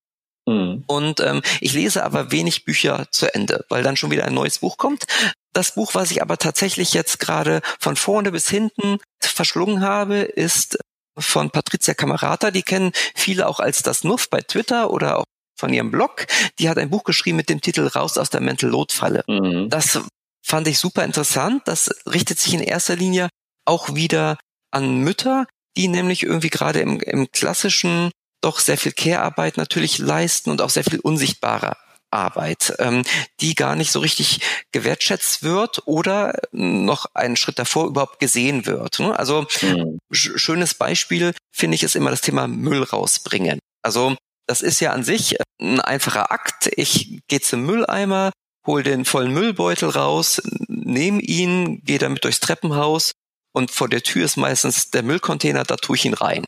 [0.46, 0.85] Mhm.
[0.87, 4.61] Und ähm, ich lese aber wenig Bücher zu Ende, weil dann schon wieder ein neues
[4.61, 5.06] Buch kommt.
[5.52, 10.78] Das Buch, was ich aber tatsächlich jetzt gerade von vorne bis hinten verschlungen habe, ist
[11.18, 12.50] von Patricia Camerata.
[12.50, 15.24] Die kennen viele auch als das Nuff bei Twitter oder auch
[15.59, 16.26] von ihrem Blog.
[16.59, 19.24] Die hat ein Buch geschrieben mit dem Titel Raus aus der Mental Load Falle.
[19.26, 19.70] Mhm.
[19.70, 19.98] Das
[20.44, 21.62] fand ich super interessant.
[21.66, 23.28] Das richtet sich in erster Linie
[23.64, 24.38] auch wieder
[24.70, 28.10] an Mütter, die nämlich irgendwie gerade im, im klassischen
[28.40, 31.76] doch sehr viel Care-Arbeit natürlich leisten und auch sehr viel unsichtbare
[32.10, 33.02] Arbeit, ähm,
[33.40, 34.40] die gar nicht so richtig
[34.72, 39.00] gewertschätzt wird oder noch einen Schritt davor überhaupt gesehen wird.
[39.00, 39.18] Ne?
[39.18, 39.98] Also mhm.
[40.12, 43.58] schönes Beispiel finde ich ist immer das Thema Müll rausbringen.
[43.82, 46.70] Also das ist ja an sich ein einfacher Akt.
[46.76, 48.30] Ich gehe zum Mülleimer,
[48.66, 53.12] hol den vollen Müllbeutel raus, nehme ihn, gehe damit durchs Treppenhaus
[53.57, 56.45] und vor der Tür ist meistens der Müllcontainer, da tue ich ihn rein.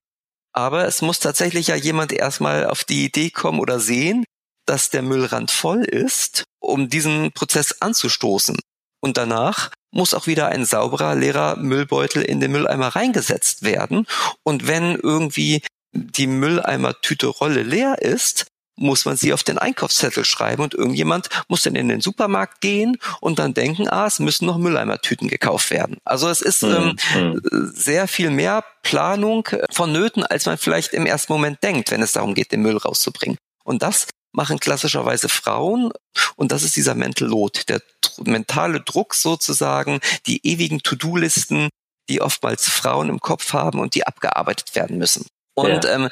[0.53, 4.25] Aber es muss tatsächlich ja jemand erstmal auf die Idee kommen oder sehen,
[4.67, 8.59] dass der Müllrand voll ist, um diesen Prozess anzustoßen.
[9.01, 14.07] Und danach muss auch wieder ein sauberer, leerer Müllbeutel in den Mülleimer reingesetzt werden.
[14.43, 15.63] Und wenn irgendwie
[15.95, 21.63] die Mülleimertüte Rolle leer ist, muss man sie auf den Einkaufszettel schreiben und irgendjemand muss
[21.63, 25.99] dann in den Supermarkt gehen und dann denken, ah, es müssen noch Mülleimertüten gekauft werden.
[26.05, 27.41] Also es ist ähm, mhm.
[27.75, 32.35] sehr viel mehr Planung vonnöten, als man vielleicht im ersten Moment denkt, wenn es darum
[32.35, 33.39] geht, den Müll rauszubringen.
[33.65, 35.91] Und das machen klassischerweise Frauen
[36.37, 37.83] und das ist dieser Mental Load, der
[38.25, 41.69] mentale Druck sozusagen, die ewigen To-Do-Listen,
[42.09, 45.27] die oftmals Frauen im Kopf haben und die abgearbeitet werden müssen.
[45.59, 45.95] Und ja.
[45.95, 46.09] ähm,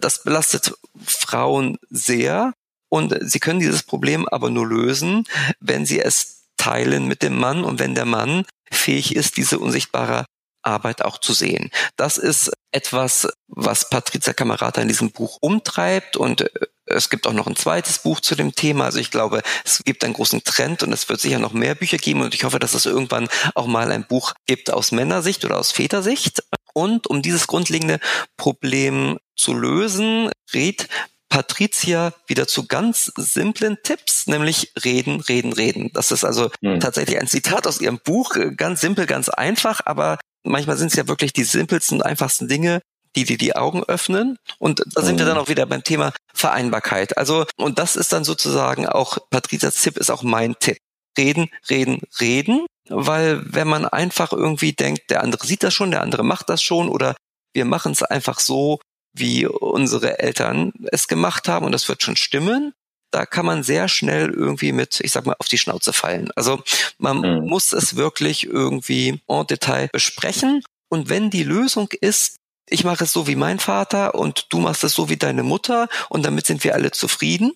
[0.00, 0.74] das belastet
[1.04, 2.52] Frauen sehr.
[2.88, 5.24] Und sie können dieses Problem aber nur lösen,
[5.60, 10.24] wenn sie es teilen mit dem Mann und wenn der Mann fähig ist, diese unsichtbare
[10.62, 11.70] Arbeit auch zu sehen.
[11.96, 16.48] Das ist etwas, was Patricia Camerata in diesem Buch umtreibt und äh,
[16.86, 18.86] es gibt auch noch ein zweites Buch zu dem Thema.
[18.86, 21.98] Also ich glaube, es gibt einen großen Trend und es wird sicher noch mehr Bücher
[21.98, 25.58] geben und ich hoffe, dass es irgendwann auch mal ein Buch gibt aus Männersicht oder
[25.58, 26.42] aus Vätersicht.
[26.74, 28.00] Und um dieses grundlegende
[28.36, 30.88] Problem zu lösen, rät
[31.28, 35.90] Patricia wieder zu ganz simplen Tipps, nämlich reden, reden, reden.
[35.92, 36.80] Das ist also hm.
[36.80, 41.06] tatsächlich ein Zitat aus ihrem Buch, ganz simpel, ganz einfach, aber manchmal sind es ja
[41.06, 42.80] wirklich die simpelsten, einfachsten Dinge,
[43.16, 44.38] die dir die Augen öffnen.
[44.58, 45.42] Und da sind wir dann mhm.
[45.42, 47.16] auch wieder beim Thema Vereinbarkeit.
[47.16, 50.78] Also, und das ist dann sozusagen auch, Patricias Tipp ist auch mein Tipp.
[51.16, 52.66] Reden, reden, reden.
[52.88, 56.62] Weil wenn man einfach irgendwie denkt, der andere sieht das schon, der andere macht das
[56.62, 57.14] schon oder
[57.54, 58.78] wir machen es einfach so,
[59.14, 62.72] wie unsere Eltern es gemacht haben und das wird schon stimmen,
[63.10, 66.30] da kann man sehr schnell irgendwie mit, ich sag mal, auf die Schnauze fallen.
[66.36, 66.62] Also
[66.98, 67.48] man mhm.
[67.48, 70.62] muss es wirklich irgendwie en Detail besprechen.
[70.90, 72.36] Und wenn die Lösung ist,
[72.68, 75.88] ich mache es so wie mein Vater und du machst es so wie deine Mutter
[76.10, 77.52] und damit sind wir alle zufrieden,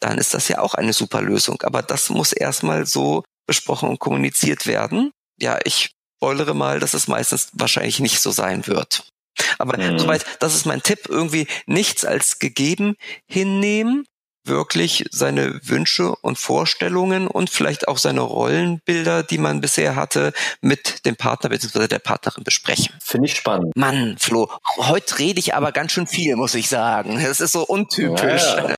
[0.00, 1.60] dann ist das ja auch eine super Lösung.
[1.62, 5.12] Aber das muss erstmal so besprochen und kommuniziert werden.
[5.40, 9.04] Ja, ich spoilere mal, dass es meistens wahrscheinlich nicht so sein wird.
[9.58, 9.98] Aber mhm.
[9.98, 14.06] soweit, das ist mein Tipp, irgendwie nichts als gegeben hinnehmen,
[14.46, 21.04] wirklich seine Wünsche und Vorstellungen und vielleicht auch seine Rollenbilder, die man bisher hatte, mit
[21.06, 21.88] dem Partner bzw.
[21.88, 22.94] der Partnerin besprechen.
[23.00, 23.72] Finde ich spannend.
[23.76, 27.18] Mann, Flo, heute rede ich aber ganz schön viel, muss ich sagen.
[27.18, 28.42] Es ist so untypisch.
[28.56, 28.76] Ja,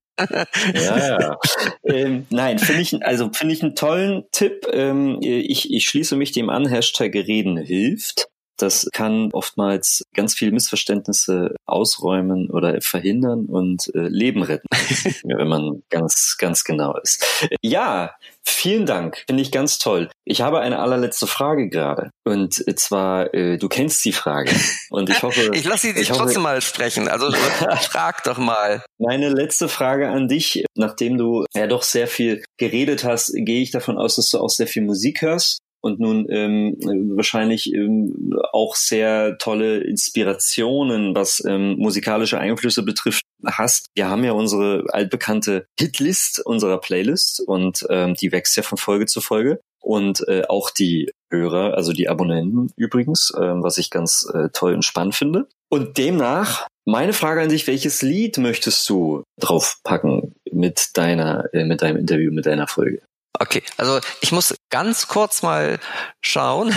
[0.74, 1.20] ja.
[1.20, 1.38] ja.
[1.85, 4.66] ähm, nein, finde ich, also finde ich einen tollen Tipp.
[4.72, 6.66] Ähm, ich, ich schließe mich dem an.
[6.68, 8.27] Hashtag Reden hilft.
[8.58, 14.66] Das kann oftmals ganz viele Missverständnisse ausräumen oder verhindern und äh, Leben retten,
[15.24, 17.24] wenn man ganz, ganz genau ist.
[17.62, 19.22] Ja, vielen Dank.
[19.28, 20.10] Finde ich ganz toll.
[20.24, 22.10] Ich habe eine allerletzte Frage gerade.
[22.24, 24.52] Und zwar, äh, du kennst die Frage.
[24.90, 25.50] Und ich hoffe.
[25.54, 27.08] ich lasse sie trotzdem mal sprechen.
[27.08, 27.30] Also
[27.90, 28.84] frag doch mal.
[28.98, 33.70] Meine letzte Frage an dich, nachdem du ja doch sehr viel geredet hast, gehe ich
[33.70, 36.76] davon aus, dass du auch sehr viel Musik hörst und nun ähm,
[37.16, 43.86] wahrscheinlich ähm, auch sehr tolle Inspirationen, was ähm, musikalische Einflüsse betrifft, hast.
[43.94, 49.06] Wir haben ja unsere altbekannte Hitlist unserer Playlist und ähm, die wächst ja von Folge
[49.06, 49.60] zu Folge.
[49.80, 54.74] Und äh, auch die Hörer, also die Abonnenten übrigens, äh, was ich ganz äh, toll
[54.74, 55.46] und spannend finde.
[55.70, 61.82] Und demnach meine Frage an dich, welches Lied möchtest du draufpacken mit deiner, äh, mit
[61.82, 63.02] deinem Interview, mit deiner Folge?
[63.40, 65.79] Okay, also ich muss ganz kurz mal
[66.20, 66.74] schauen.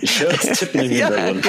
[0.00, 1.44] Ich höre das Tippen im Hintergrund.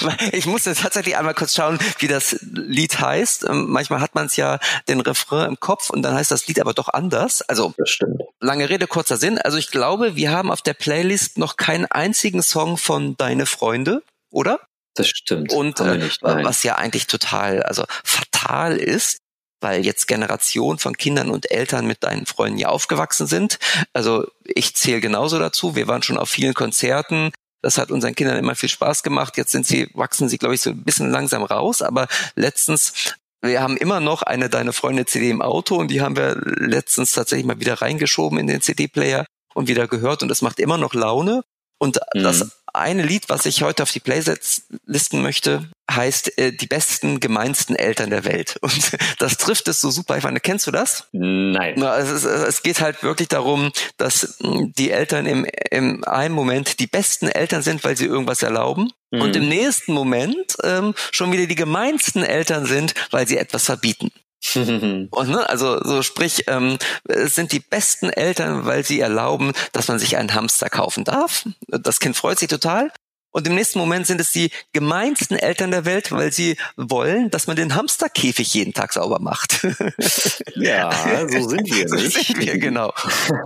[0.00, 3.44] Ja, ich muss jetzt tatsächlich einmal kurz schauen, wie das Lied heißt.
[3.48, 6.60] Ähm, manchmal hat man es ja den Refrain im Kopf und dann heißt das Lied
[6.60, 7.42] aber doch anders.
[7.42, 8.22] Also das stimmt.
[8.40, 9.38] lange Rede, kurzer Sinn.
[9.38, 14.02] Also ich glaube, wir haben auf der Playlist noch keinen einzigen Song von Deine Freunde,
[14.30, 14.60] oder?
[14.94, 15.52] Das stimmt.
[15.52, 19.18] Und äh, was ja eigentlich total, also fatal ist,
[19.60, 23.58] weil jetzt Generationen von Kindern und Eltern mit deinen Freunden ja aufgewachsen sind.
[23.92, 25.74] Also ich zähle genauso dazu.
[25.74, 27.30] Wir waren schon auf vielen Konzerten.
[27.62, 29.36] Das hat unseren Kindern immer viel Spaß gemacht.
[29.36, 31.82] Jetzt sind sie, wachsen sie, glaube ich, so ein bisschen langsam raus.
[31.82, 36.16] Aber letztens wir haben immer noch eine Deine Freunde CD im Auto und die haben
[36.16, 40.58] wir letztens tatsächlich mal wieder reingeschoben in den CD-Player und wieder gehört und es macht
[40.58, 41.42] immer noch Laune.
[41.78, 42.22] Und mhm.
[42.22, 47.20] das eine Lied, was ich heute auf die Playlist listen möchte, heißt äh, die besten,
[47.20, 48.58] gemeinsten Eltern der Welt.
[48.62, 50.16] Und das trifft es so super.
[50.16, 51.08] Ich meine, kennst du das?
[51.12, 51.74] Nein.
[51.76, 56.34] Na, es, ist, es geht halt wirklich darum, dass hm, die Eltern im, im einen
[56.34, 58.90] Moment die besten Eltern sind, weil sie irgendwas erlauben.
[59.10, 59.20] Mhm.
[59.20, 64.10] Und im nächsten Moment ähm, schon wieder die gemeinsten Eltern sind, weil sie etwas verbieten.
[64.54, 69.88] Und ne, also so sprich, ähm, es sind die besten Eltern, weil sie erlauben, dass
[69.88, 71.46] man sich einen Hamster kaufen darf.
[71.68, 72.92] Das Kind freut sich total.
[73.36, 77.46] Und im nächsten Moment sind es die gemeinsten Eltern der Welt, weil sie wollen, dass
[77.46, 79.62] man den Hamsterkäfig jeden Tag sauber macht.
[80.54, 80.90] ja,
[81.28, 82.28] so sind wir so nicht.
[82.28, 82.94] Sind wir, genau.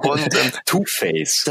[0.02, 1.44] Und ähm, Two-Face.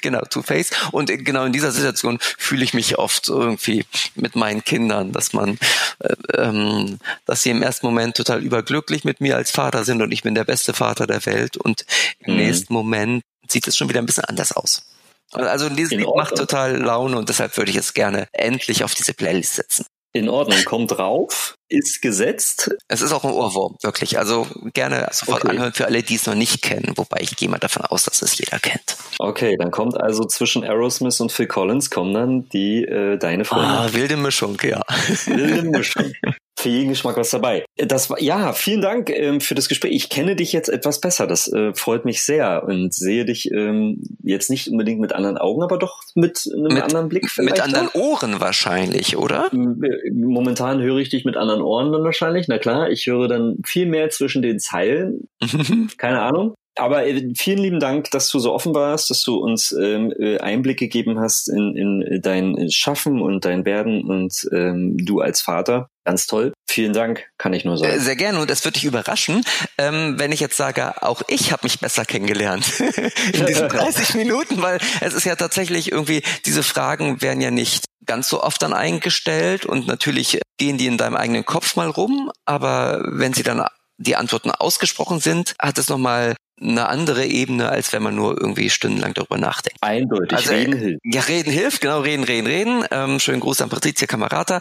[0.00, 0.70] genau, Two-Face.
[0.92, 3.84] Und genau in dieser Situation fühle ich mich oft irgendwie
[4.14, 5.58] mit meinen Kindern, dass man,
[5.98, 10.12] äh, ähm, dass sie im ersten Moment total überglücklich mit mir als Vater sind und
[10.12, 11.56] ich bin der beste Vater der Welt.
[11.56, 11.84] Und
[12.20, 12.42] im mhm.
[12.42, 14.84] nächsten Moment sieht es schon wieder ein bisschen anders aus.
[15.32, 19.14] Also dieses Lied macht total Laune und deshalb würde ich es gerne endlich auf diese
[19.14, 19.86] Playlist setzen.
[20.12, 22.72] In Ordnung, kommt drauf, ist gesetzt.
[22.88, 24.18] Es ist auch ein Ohrwurm, wirklich.
[24.18, 25.52] Also gerne sofort okay.
[25.52, 28.20] anhören für alle, die es noch nicht kennen, wobei ich gehe mal davon aus, dass
[28.20, 28.96] es jeder kennt.
[29.20, 33.68] Okay, dann kommt also zwischen Aerosmith und Phil Collins kommen dann die äh, deine Freunde.
[33.68, 34.82] Ah, wilde Mischung, ja.
[35.26, 36.12] Wilde Mischung.
[36.60, 37.64] für jeden Geschmack was dabei.
[37.76, 39.92] Das war, ja, vielen Dank ähm, für das Gespräch.
[39.92, 41.26] Ich kenne dich jetzt etwas besser.
[41.26, 45.62] Das äh, freut mich sehr und sehe dich ähm, jetzt nicht unbedingt mit anderen Augen,
[45.62, 47.30] aber doch mit einem mit, anderen Blick.
[47.30, 47.94] Vielleicht mit anderen auch.
[47.94, 49.50] Ohren wahrscheinlich, oder?
[49.52, 52.46] Äh, momentan höre ich dich mit anderen Ohren dann wahrscheinlich.
[52.48, 55.28] Na klar, ich höre dann viel mehr zwischen den Zeilen.
[55.96, 56.54] Keine Ahnung.
[56.76, 60.38] Aber äh, vielen lieben Dank, dass du so offen warst, dass du uns ähm, äh,
[60.38, 65.88] Einblick gegeben hast in, in dein Schaffen und dein Werden und ähm, du als Vater.
[66.04, 66.52] Ganz toll.
[66.68, 68.00] Vielen Dank, kann ich nur sagen.
[68.00, 69.44] Sehr gerne und es wird dich überraschen,
[69.76, 72.80] ähm, wenn ich jetzt sage, auch ich habe mich besser kennengelernt
[73.32, 77.84] in diesen 30 Minuten, weil es ist ja tatsächlich irgendwie, diese Fragen werden ja nicht
[78.06, 82.30] ganz so oft dann eingestellt und natürlich gehen die in deinem eigenen Kopf mal rum,
[82.44, 83.64] aber wenn sie dann
[83.98, 88.70] die Antworten ausgesprochen sind, hat es nochmal eine andere Ebene, als wenn man nur irgendwie
[88.70, 89.82] stundenlang darüber nachdenkt.
[89.82, 90.36] Eindeutig.
[90.36, 91.00] Also, reden hilft.
[91.04, 92.84] Ja, reden hilft, genau, reden, reden, reden.
[92.90, 94.60] Ähm, schönen Gruß an Patricia Camerata.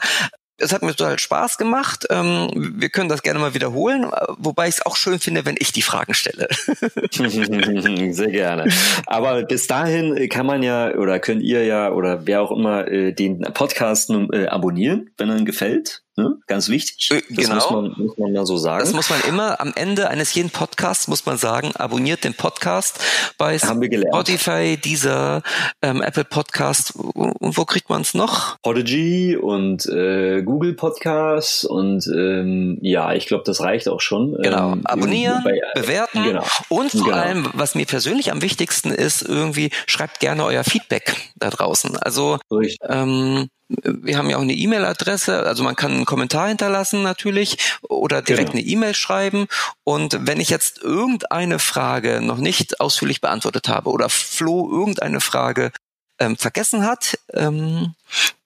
[0.62, 2.06] Es hat mir total Spaß gemacht.
[2.10, 4.08] Ähm, wir können das gerne mal wiederholen,
[4.38, 6.48] wobei ich es auch schön finde, wenn ich die Fragen stelle.
[8.12, 8.70] Sehr gerne.
[9.06, 13.14] Aber bis dahin kann man ja oder könnt ihr ja oder wer auch immer äh,
[13.14, 16.04] den Podcast äh, abonnieren, wenn er gefällt.
[16.20, 16.38] Ne?
[16.48, 17.10] Ganz wichtig.
[17.12, 17.56] Äh, das genau.
[17.56, 18.80] muss man, muss man mal so sagen.
[18.80, 23.00] Das muss man immer am Ende eines jeden Podcasts muss man sagen, abonniert den Podcast
[23.38, 25.42] bei Spotify, dieser
[25.82, 26.96] ähm, Apple Podcast.
[26.96, 28.58] Und wo kriegt man es noch?
[28.62, 34.38] Podigy und äh, Google Podcasts und ähm, ja, ich glaube, das reicht auch schon.
[34.42, 34.74] Genau.
[34.74, 36.44] Ähm, Abonnieren, bei, bewerten genau.
[36.70, 37.18] und vor genau.
[37.18, 41.98] allem, was mir persönlich am wichtigsten ist, irgendwie schreibt gerne euer Feedback da draußen.
[41.98, 42.40] Also
[42.88, 48.22] ähm, wir haben ja auch eine E-Mail-Adresse, also man kann einen Kommentar hinterlassen natürlich oder
[48.22, 48.62] direkt genau.
[48.62, 49.48] eine E-Mail schreiben.
[49.84, 55.72] Und wenn ich jetzt irgendeine Frage noch nicht ausführlich beantwortet habe oder Flo irgendeine Frage
[56.20, 57.94] ähm, vergessen hat, ähm,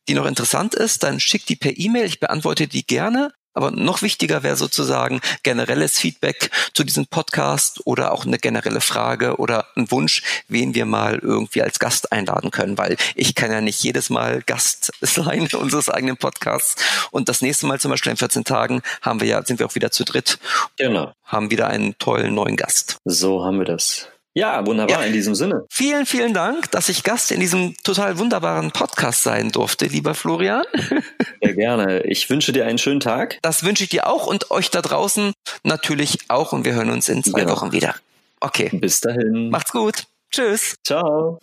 [0.09, 2.05] die noch interessant ist, dann schickt die per E-Mail.
[2.05, 3.31] Ich beantworte die gerne.
[3.53, 9.37] Aber noch wichtiger wäre sozusagen generelles Feedback zu diesem Podcast oder auch eine generelle Frage
[9.37, 13.61] oder ein Wunsch, wen wir mal irgendwie als Gast einladen können, weil ich kann ja
[13.61, 16.75] nicht jedes Mal Gast sein unseres eigenen Podcasts.
[17.11, 19.75] Und das nächste Mal zum Beispiel in 14 Tagen haben wir ja, sind wir auch
[19.75, 20.39] wieder zu dritt.
[20.77, 21.13] Genau.
[21.25, 22.97] Haben wieder einen tollen neuen Gast.
[23.05, 24.07] So haben wir das.
[24.35, 25.05] Ja, wunderbar, ja.
[25.05, 25.65] in diesem Sinne.
[25.69, 30.63] Vielen, vielen Dank, dass ich Gast in diesem total wunderbaren Podcast sein durfte, lieber Florian.
[31.41, 32.01] Sehr gerne.
[32.03, 33.37] Ich wünsche dir einen schönen Tag.
[33.43, 37.09] Das wünsche ich dir auch und euch da draußen natürlich auch und wir hören uns
[37.09, 37.53] in zwei genau.
[37.53, 37.95] Wochen wieder.
[38.39, 38.69] Okay.
[38.73, 39.49] Bis dahin.
[39.49, 40.05] Macht's gut.
[40.31, 40.75] Tschüss.
[40.83, 41.39] Ciao.